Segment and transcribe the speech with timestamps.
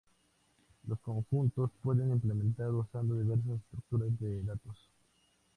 [0.87, 4.89] Los conjuntos pueden implementarse usando diversas estructuras de datos.